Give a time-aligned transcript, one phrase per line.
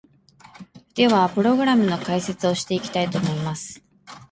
[0.95, 3.83] では、プログラムの解説をしていきたいと思います！